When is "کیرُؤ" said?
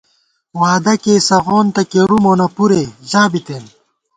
1.91-2.17